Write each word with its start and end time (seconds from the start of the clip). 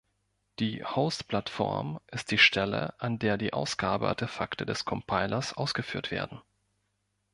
Die 0.57 0.83
„Host-Plattform“ 0.83 1.99
ist 2.07 2.31
die 2.31 2.39
Stelle, 2.39 2.95
an 2.99 3.19
der 3.19 3.37
die 3.37 3.53
Ausgabe-Artefakte 3.53 4.65
des 4.65 4.83
Compilers 4.83 5.53
ausgeführt 5.53 6.09
werden. 6.09 6.41